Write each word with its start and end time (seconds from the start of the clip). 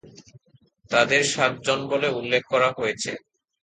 তাদের 0.91 1.21
সাত 1.33 1.53
জন 1.65 1.79
বলে 1.91 2.07
উল্লেখ 2.19 2.43
করা 2.51 2.69
হয়েছে। 2.77 3.11